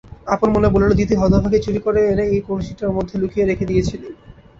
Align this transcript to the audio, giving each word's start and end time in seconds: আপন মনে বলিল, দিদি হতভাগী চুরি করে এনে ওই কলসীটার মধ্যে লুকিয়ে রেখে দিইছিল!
আপন 0.27 0.47
মনে 0.55 0.69
বলিল, 0.73 0.91
দিদি 0.99 1.15
হতভাগী 1.17 1.59
চুরি 1.61 1.79
করে 1.85 1.99
এনে 2.11 2.23
ওই 2.27 2.39
কলসীটার 2.47 2.95
মধ্যে 2.97 3.15
লুকিয়ে 3.21 3.45
রেখে 3.45 3.65
দিইছিল! 3.69 4.01